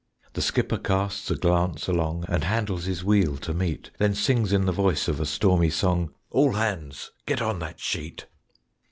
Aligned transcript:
The 0.33 0.41
skipper 0.41 0.79
casts 0.79 1.29
a 1.29 1.35
glance 1.35 1.87
along, 1.87 2.25
And 2.27 2.43
handles 2.43 2.85
his 2.85 3.03
wheel 3.03 3.37
to 3.37 3.53
meet 3.53 3.91
Then 3.99 4.15
sings 4.15 4.51
in 4.51 4.65
the 4.65 4.71
voice 4.71 5.07
of 5.07 5.19
a 5.19 5.27
stormy 5.27 5.69
song, 5.69 6.11
"All 6.31 6.53
hands 6.53 7.11
get 7.27 7.39
on 7.39 7.59
that 7.59 7.79
sheet!" 7.79 8.25